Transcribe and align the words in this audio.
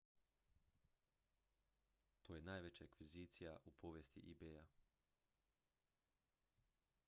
to 2.25 2.33
je 2.35 2.41
najveća 2.41 2.83
akvizicija 2.83 3.55
u 3.65 3.71
povijesti 3.71 4.21
ebaya 4.31 4.65